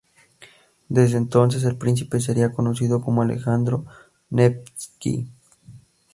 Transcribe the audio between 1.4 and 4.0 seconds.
el príncipe sería conocido como Alejandro